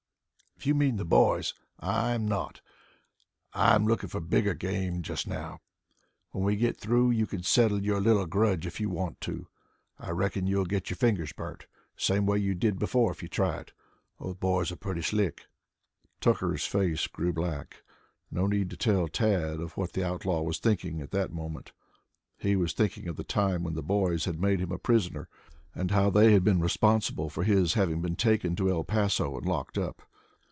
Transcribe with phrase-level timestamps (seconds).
[0.57, 2.61] "If you mean the boys, I am not.
[3.51, 5.59] I am looking for bigger game just now.
[6.29, 9.47] When we get through you can settle your little grudge if you want to.
[9.97, 13.27] I reckon you'll get your fingers burnt, the same way you did before, if you
[13.27, 13.73] try it.
[14.19, 15.47] Those boys are pretty slick."
[16.19, 17.81] Tucker's face grew black.
[18.29, 21.71] No need to tell Tad of what the outlaw was thinking at that moment.
[22.37, 25.27] He was thinking of the time when the boys had made him a prisoner
[25.73, 29.47] and how they had been responsible for his having been taken to El Paso and
[29.47, 30.03] locked up.